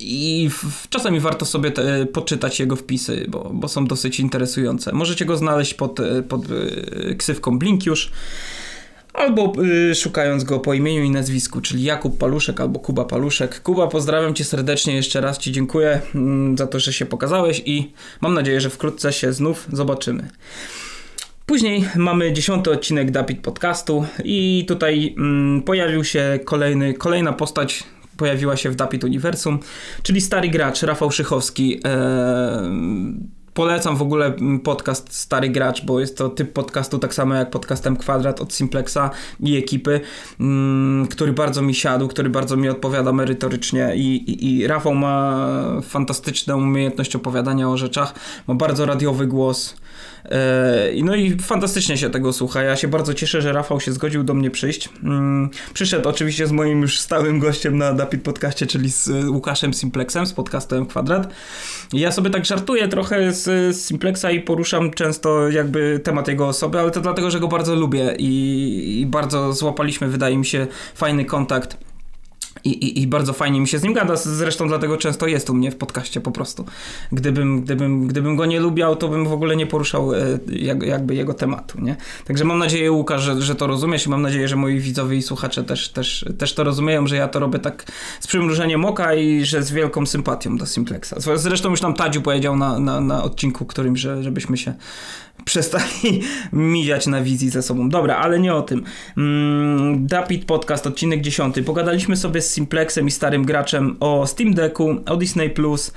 [0.00, 4.92] I w, czasami warto sobie te, poczytać jego wpisy, bo, bo są dosyć interesujące.
[4.92, 6.42] Możecie go znaleźć pod, pod
[7.18, 8.10] ksywką Blinkiusz
[9.14, 9.52] albo
[9.90, 13.62] y, szukając go po imieniu i nazwisku, czyli Jakub Paluszek albo Kuba Paluszek.
[13.62, 17.92] Kuba, pozdrawiam cię serdecznie, jeszcze raz ci dziękuję mm, za to, że się pokazałeś i
[18.20, 20.30] mam nadzieję, że wkrótce się znów zobaczymy.
[21.46, 27.84] Później mamy dziesiąty odcinek Dapit Podcastu i tutaj mm, pojawił się kolejny, kolejna postać
[28.20, 29.58] pojawiła się w Dapit Uniwersum,
[30.02, 31.80] czyli stary gracz Rafał Szychowski.
[31.84, 37.50] Eee, Polecam w ogóle podcast Stary Gracz, bo jest to typ podcastu tak samo jak
[37.50, 40.00] podcastem Kwadrat od Simplexa i ekipy,
[40.40, 45.46] mm, który bardzo mi siadł, który bardzo mi odpowiada merytorycznie i, i, i Rafał ma
[45.82, 48.14] fantastyczną umiejętność opowiadania o rzeczach,
[48.46, 49.89] ma bardzo radiowy głos, E,
[51.02, 52.62] no i fantastycznie się tego słucha.
[52.62, 54.88] Ja się bardzo cieszę, że Rafał się zgodził do mnie przyjść.
[55.04, 60.26] Mm, przyszedł oczywiście z moim już stałym gościem na Dapit Podcaście, czyli z Łukaszem Simplexem,
[60.26, 61.32] z podcastem Kwadrat.
[61.92, 66.90] Ja sobie tak żartuję trochę z Simplexa i poruszam często jakby temat jego osoby, ale
[66.90, 71.89] to dlatego, że go bardzo lubię i, i bardzo złapaliśmy, wydaje mi się, fajny kontakt
[72.64, 75.54] i, i, I, bardzo fajnie mi się z nim gada, zresztą dlatego często jest u
[75.54, 76.64] mnie w podcaście po prostu.
[77.12, 80.18] Gdybym, gdybym, gdybym go nie lubiał, to bym w ogóle nie poruszał e,
[80.52, 81.96] jak, jakby jego tematu, nie?
[82.26, 85.22] Także mam nadzieję, Łukasz, że, że to rozumiesz i mam nadzieję, że moi widzowie i
[85.22, 87.84] słuchacze też, też, też to rozumieją, że ja to robię tak
[88.20, 91.14] z przymrużeniem oka i że z wielką sympatią do Simplexa.
[91.34, 94.74] Zresztą już nam Tadziu powiedział na, na, na odcinku którym, że, żebyśmy się
[95.44, 97.88] przestali mijać na wizji ze sobą.
[97.88, 98.84] Dobra, ale nie o tym.
[99.16, 101.56] Mm, Dapit Podcast, odcinek 10.
[101.66, 105.92] Pogadaliśmy sobie z Simplexem i starym graczem o Steam Decku, o Disney Plus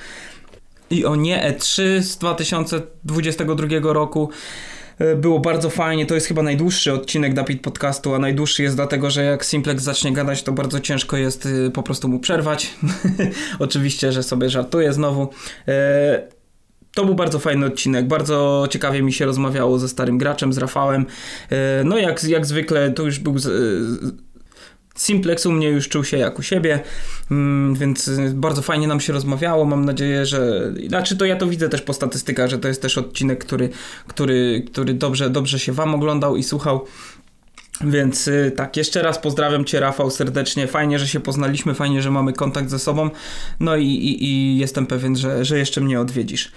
[0.90, 4.30] i o nie E3 z 2022 roku.
[5.00, 9.10] E, było bardzo fajnie, to jest chyba najdłuższy odcinek Dapit Podcastu, a najdłuższy jest dlatego,
[9.10, 12.74] że jak Simplex zacznie gadać, to bardzo ciężko jest y, po prostu mu przerwać.
[13.60, 15.30] Oczywiście, że sobie żartuję znowu.
[15.68, 16.28] E,
[16.96, 21.06] to był bardzo fajny odcinek, bardzo ciekawie mi się rozmawiało ze starym graczem, z Rafałem.
[21.50, 23.36] E, no jak, jak zwykle to już był...
[24.96, 26.80] Simplex u mnie już czuł się jak u siebie,
[27.32, 29.66] mm, więc bardzo fajnie nam się rozmawiało.
[29.66, 30.72] Mam nadzieję, że.
[30.88, 33.70] Znaczy, to ja to widzę też po statystykach, że to jest też odcinek, który,
[34.08, 36.86] który, który dobrze, dobrze się Wam oglądał i słuchał.
[37.82, 40.68] Więc y, tak, jeszcze raz pozdrawiam Cię, Rafał, serdecznie.
[40.68, 43.10] Fajnie, że się poznaliśmy, fajnie, że mamy kontakt ze sobą.
[43.60, 46.52] No i, i, i jestem pewien, że, że jeszcze mnie odwiedzisz.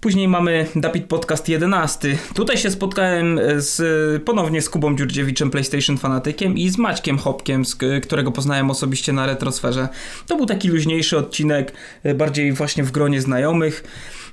[0.00, 2.18] Później mamy Dapit Podcast 11.
[2.34, 7.76] Tutaj się spotkałem z, ponownie z Kubą Dziurdziewiczem, PlayStation fanatykiem i z Maćkiem Hopkiem, z,
[8.02, 9.88] którego poznałem osobiście na Retrosferze.
[10.26, 11.72] To był taki luźniejszy odcinek,
[12.14, 13.84] bardziej właśnie w gronie znajomych.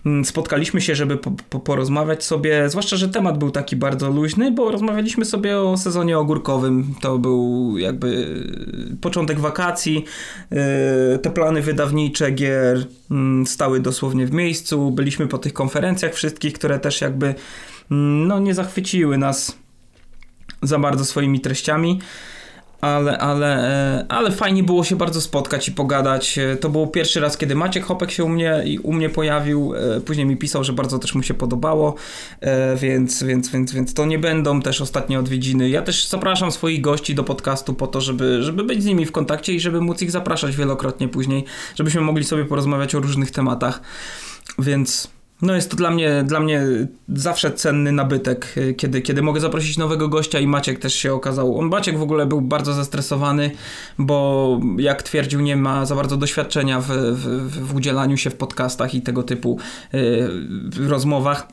[0.06, 4.52] Mm, spotkaliśmy się, żeby po, po, porozmawiać sobie, zwłaszcza, że temat był taki bardzo luźny,
[4.52, 6.96] bo rozmawialiśmy sobie o sezonie ogórkowym.
[7.02, 8.28] To był jakby
[9.02, 10.06] początek wakacji,
[10.52, 10.58] yy,
[11.22, 14.92] te plany wydawnicze gier mm, stały dosłownie w miejscu.
[14.92, 17.36] Byliśmy po tych konferencjach wszystkich, które też jakby
[17.92, 19.58] mm, no, nie zachwyciły nas
[20.62, 22.00] za bardzo swoimi treściami
[22.86, 23.70] ale, ale,
[24.00, 26.38] e, ale fajnie było się bardzo spotkać i pogadać.
[26.38, 29.74] E, to był pierwszy raz, kiedy Maciek Hopek się u mnie, u mnie pojawił.
[29.76, 31.96] E, później mi pisał, że bardzo też mu się podobało,
[32.76, 35.70] więc, więc, więc, więc to nie będą też ostatnie odwiedziny.
[35.70, 39.12] Ja też zapraszam swoich gości do podcastu po to, żeby, żeby być z nimi w
[39.12, 41.46] kontakcie i żeby móc ich zapraszać wielokrotnie później,
[41.76, 43.82] żebyśmy mogli sobie porozmawiać o różnych tematach.
[44.60, 46.64] Więc no jest to dla mnie, dla mnie
[47.10, 51.60] zawsze cenny nabytek, y, kiedy, kiedy mogę zaprosić nowego gościa i Maciek też się okazał.
[51.60, 53.52] On Maciek w ogóle był bardzo zestresowany,
[53.98, 58.96] bo jak twierdził, nie ma za bardzo doświadczenia w, w, w udzielaniu się w podcastach
[58.96, 59.60] i tego typu
[59.94, 60.30] y,
[60.88, 61.48] rozmowach.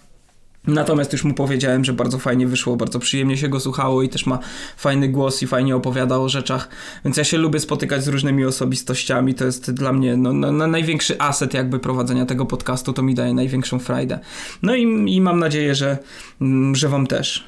[0.67, 4.27] Natomiast już mu powiedziałem, że bardzo fajnie wyszło, bardzo przyjemnie się go słuchało i też
[4.27, 4.39] ma
[4.77, 6.69] fajny głos i fajnie opowiada o rzeczach.
[7.05, 9.35] Więc ja się lubię spotykać z różnymi osobistościami.
[9.35, 12.93] To jest dla mnie no, no, no największy aset jakby prowadzenia tego podcastu.
[12.93, 14.19] To mi daje największą frajdę.
[14.63, 15.99] No i, i mam nadzieję, że,
[16.41, 17.45] mm, że wam też.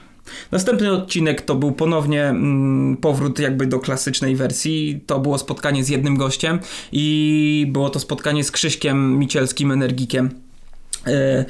[0.52, 5.00] Następny odcinek to był ponownie mm, powrót jakby do klasycznej wersji.
[5.06, 6.58] To było spotkanie z jednym gościem
[6.92, 10.30] i było to spotkanie z Krzyśkiem Micielskim, energikiem.
[11.06, 11.44] E,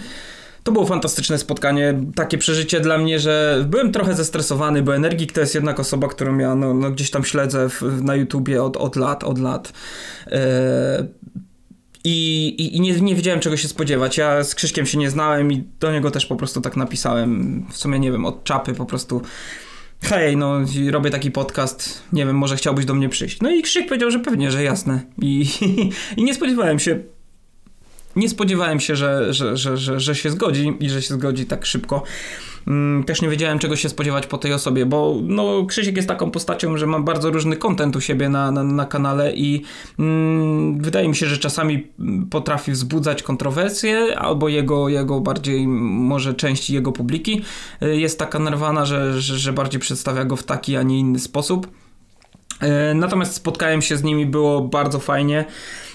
[0.64, 5.40] to było fantastyczne spotkanie, takie przeżycie dla mnie, że byłem trochę zestresowany, bo Energik to
[5.40, 8.96] jest jednak osoba, którą ja no, no gdzieś tam śledzę w, na YouTubie od, od
[8.96, 9.72] lat, od lat.
[10.26, 11.06] E,
[12.04, 14.18] i, i, i nie, nie, wiedziałem czego się spodziewać.
[14.18, 17.64] Ja z Krzyśkiem się nie znałem i do niego też po prostu tak napisałem.
[17.70, 19.22] W sumie nie wiem, od czapy po prostu.
[20.02, 23.40] Hej, no robię taki podcast, nie wiem, może chciałbyś do mnie przyjść.
[23.40, 25.00] No i Krzyk powiedział, że pewnie, że jasne.
[25.22, 25.46] I,
[26.16, 27.13] i nie spodziewałem się
[28.16, 31.66] nie spodziewałem się, że, że, że, że, że się zgodzi i że się zgodzi tak
[31.66, 32.02] szybko.
[32.66, 36.30] Mm, też nie wiedziałem, czego się spodziewać po tej osobie, bo no, Krzysiek jest taką
[36.30, 39.62] postacią, że ma bardzo różny kontent u siebie na, na, na kanale i
[39.98, 41.86] mm, wydaje mi się, że czasami
[42.30, 47.42] potrafi wzbudzać kontrowersje, albo jego, jego bardziej, może część jego publiki
[47.82, 51.18] y, jest taka nerwana, że, że, że bardziej przedstawia go w taki, a nie inny
[51.18, 51.66] sposób.
[52.62, 55.44] Y, natomiast spotkałem się z nimi, było bardzo fajnie.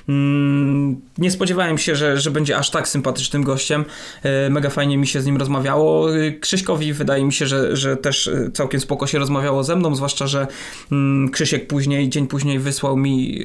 [0.09, 3.85] Mm, nie spodziewałem się, że, że będzie aż tak sympatycznym gościem.
[4.23, 6.17] E, mega fajnie mi się z nim rozmawiało.
[6.17, 9.95] E, Krzyśkowi wydaje mi się, że, że też e, całkiem spoko się rozmawiało ze mną,
[9.95, 10.47] zwłaszcza, że
[10.91, 13.39] mm, Krzysiek później, dzień później wysłał mi,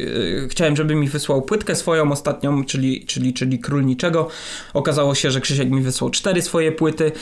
[0.49, 4.29] chciałem, żeby mi wysłał płytkę swoją ostatnią, czyli, czyli, czyli Król Niczego.
[4.75, 7.13] Okazało się, że Krzysiek mi wysłał cztery swoje płyty.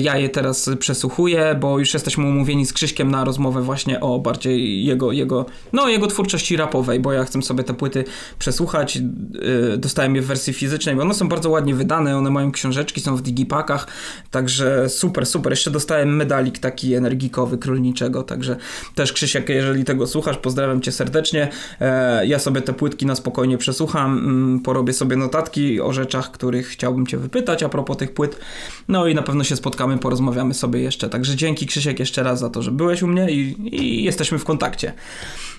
[0.00, 4.84] Ja je teraz przesłuchuję, bo już jesteśmy umówieni z Krzyśkiem na rozmowę właśnie o bardziej
[4.84, 8.04] jego, jego, no, jego twórczości rapowej, bo ja chcę sobie te płyty
[8.38, 12.52] przesłuchać Y, dostałem je w wersji fizycznej, bo one są bardzo ładnie wydane, one mają
[12.52, 13.86] książeczki, są w digipakach,
[14.30, 15.52] także super, super.
[15.52, 18.56] Jeszcze dostałem medalik taki energikowy królniczego, także
[18.94, 21.48] też Krzysiek, jeżeli tego słuchasz, pozdrawiam cię serdecznie.
[21.80, 26.66] E, ja sobie te płytki na spokojnie przesłucham, mm, porobię sobie notatki o rzeczach, których
[26.68, 28.38] chciałbym cię wypytać a propos tych płyt.
[28.88, 31.08] No i na pewno się spotkamy, porozmawiamy sobie jeszcze.
[31.08, 34.44] Także dzięki Krzysiek jeszcze raz za to, że byłeś u mnie i, i jesteśmy w
[34.44, 34.92] kontakcie.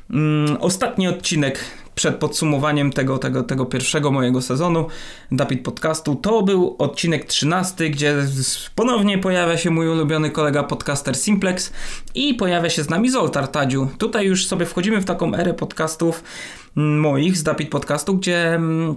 [0.09, 1.59] Mm, ostatni odcinek
[2.01, 4.87] przed podsumowaniem tego, tego, tego pierwszego mojego sezonu
[5.31, 8.15] Dapit Podcastu to był odcinek 13, gdzie
[8.75, 11.73] ponownie pojawia się mój ulubiony kolega podcaster Simplex
[12.15, 13.87] i pojawia się z nami Zoltar Tadziu.
[13.97, 16.23] Tutaj już sobie wchodzimy w taką erę podcastów
[16.75, 18.95] moich z Dapit Podcastu, gdzie mm,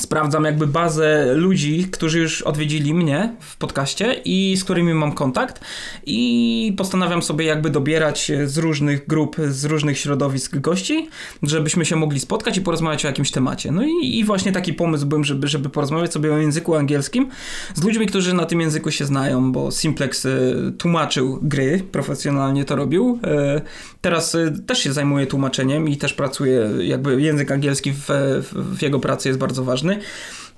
[0.00, 5.60] sprawdzam jakby bazę ludzi, którzy już odwiedzili mnie w podcaście i z którymi mam kontakt
[6.06, 11.08] i postanawiam sobie jakby dobierać z różnych grup, z różnych środowisk gości,
[11.42, 13.72] żebyśmy się mogli spotkać i porozmawiać o jakimś temacie.
[13.72, 17.28] No i, i właśnie taki pomysł był, żeby, żeby porozmawiać sobie o języku angielskim
[17.74, 22.76] z ludźmi, którzy na tym języku się znają, bo Simplex y, tłumaczył gry, profesjonalnie to
[22.76, 23.18] robił.
[23.56, 23.60] Y,
[24.00, 28.08] teraz y, też się zajmuje tłumaczeniem i też pracuje, jakby język angielski w,
[28.54, 29.71] w jego pracy jest bardzo ważny.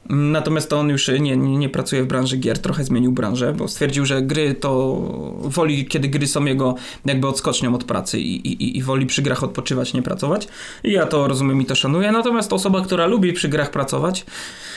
[0.08, 4.06] Natomiast to on już nie, nie, pracuje w branży gier, trochę zmienił branżę, bo stwierdził,
[4.06, 5.00] że gry to
[5.42, 6.74] woli, kiedy gry są jego
[7.04, 10.48] jakby odskocznią od pracy i, i, i woli przy grach odpoczywać, nie pracować.
[10.84, 12.12] I ja to rozumiem i to szanuję.
[12.12, 14.26] Natomiast osoba, która lubi przy grach pracować,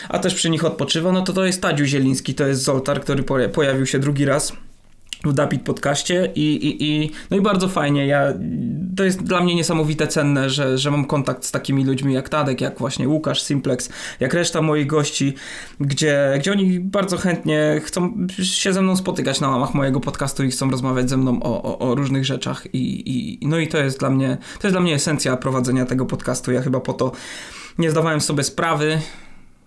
[0.09, 3.23] a też przy nich odpoczywa, no to to jest Tadziu Zieliński, to jest Zoltar, który
[3.53, 4.53] pojawił się drugi raz
[5.25, 8.07] w Dapit podcaście i, i, i, no i bardzo fajnie.
[8.07, 8.33] Ja,
[8.97, 12.61] to jest dla mnie niesamowite cenne, że, że mam kontakt z takimi ludźmi jak Tadek,
[12.61, 15.33] jak właśnie Łukasz, Simplex, jak reszta moich gości,
[15.79, 20.51] gdzie, gdzie oni bardzo chętnie chcą się ze mną spotykać na łamach mojego podcastu i
[20.51, 23.03] chcą rozmawiać ze mną o, o, o różnych rzeczach i,
[23.41, 26.51] i no i to jest dla mnie, to jest dla mnie esencja prowadzenia tego podcastu.
[26.51, 27.11] Ja chyba po to
[27.77, 29.01] nie zdawałem sobie sprawy,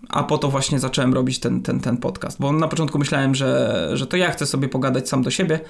[0.09, 3.91] a po to właśnie zacząłem robić ten, ten, ten podcast, bo na początku myślałem, że,
[3.93, 5.61] że to ja chcę sobie pogadać sam do siebie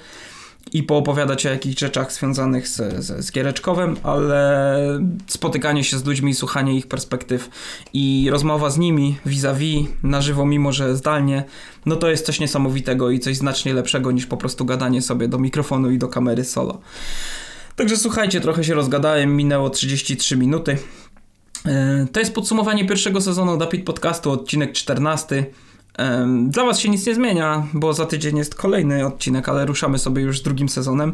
[0.73, 4.79] i poopowiadać o jakichś rzeczach związanych z, z, z Giereczkowem, ale
[5.27, 7.49] spotykanie się z ludźmi, słuchanie ich perspektyw
[7.93, 11.43] i rozmowa z nimi vis-a-vis, na żywo, mimo że zdalnie,
[11.85, 15.39] no to jest coś niesamowitego i coś znacznie lepszego niż po prostu gadanie sobie do
[15.39, 16.79] mikrofonu i do kamery solo.
[17.75, 20.77] Także słuchajcie, trochę się rozgadałem, minęło 33 minuty.
[21.65, 25.45] E, to jest podsumowanie pierwszego sezonu Dapit Podcastu, odcinek 14.
[25.99, 29.99] E, dla Was się nic nie zmienia, bo za tydzień jest kolejny odcinek, ale ruszamy
[29.99, 31.13] sobie już z drugim sezonem.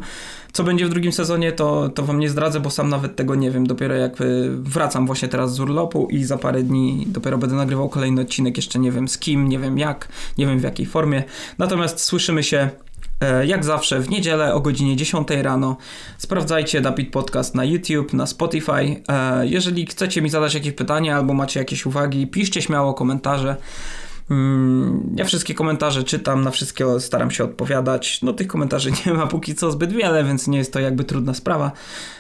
[0.52, 3.52] Co będzie w drugim sezonie, to, to Wam nie zdradzę, bo sam nawet tego nie
[3.52, 3.68] wiem.
[3.68, 4.14] Dopiero jak
[4.50, 8.58] wracam właśnie teraz z urlopu i za parę dni dopiero będę nagrywał kolejny odcinek.
[8.58, 10.08] Jeszcze nie wiem z kim, nie wiem jak,
[10.38, 11.24] nie wiem w jakiej formie.
[11.58, 12.87] Natomiast słyszymy się E,
[13.46, 15.78] jak zawsze w niedzielę o godzinie 10 rano.
[16.18, 19.02] Sprawdzajcie Dapit Podcast na YouTube, na Spotify.
[19.08, 23.56] E, jeżeli chcecie mi zadać jakieś pytania albo macie jakieś uwagi, piszcie śmiało komentarze.
[24.30, 28.22] Mm, ja wszystkie komentarze czytam, na wszystkie staram się odpowiadać.
[28.22, 31.34] No tych komentarzy nie ma póki co zbyt wiele, więc nie jest to jakby trudna
[31.34, 31.72] sprawa,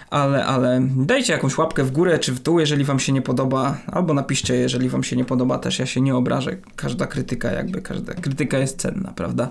[0.10, 3.78] ale, ale dajcie jakąś łapkę w górę czy w dół, jeżeli wam się nie podoba,
[3.88, 6.58] albo napiszcie, jeżeli wam się nie podoba też, ja się nie obrażę.
[6.76, 9.50] Każda krytyka jakby, każda krytyka jest cenna, prawda?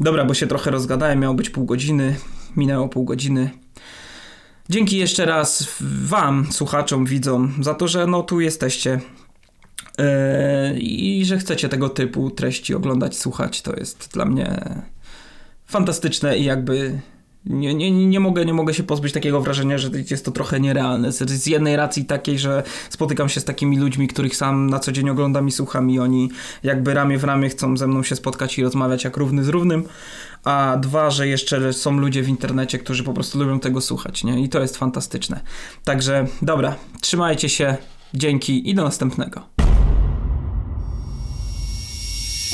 [0.00, 2.16] Dobra, bo się trochę rozgadałem, miało być pół godziny,
[2.56, 3.50] minęło pół godziny.
[4.68, 9.00] Dzięki jeszcze raz wam, słuchaczom, widzom, za to, że no tu jesteście
[10.78, 14.74] i że chcecie tego typu treści oglądać, słuchać, to jest dla mnie
[15.66, 17.00] fantastyczne i jakby
[17.46, 21.12] nie, nie, nie, mogę, nie mogę się pozbyć takiego wrażenia, że jest to trochę nierealne.
[21.12, 25.10] Z jednej racji takiej, że spotykam się z takimi ludźmi, których sam na co dzień
[25.10, 26.30] oglądam i słucham i oni
[26.62, 29.84] jakby ramię w ramię chcą ze mną się spotkać i rozmawiać jak równy z równym,
[30.44, 34.40] a dwa, że jeszcze są ludzie w internecie, którzy po prostu lubią tego słuchać, nie?
[34.40, 35.40] I to jest fantastyczne.
[35.84, 37.76] Także dobra, trzymajcie się,
[38.14, 39.65] dzięki i do następnego.